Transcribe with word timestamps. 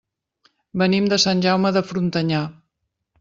Venim 0.81 1.09
de 1.11 1.19
Sant 1.25 1.43
Jaume 1.47 1.71
de 1.75 1.83
Frontanyà. 1.91 2.41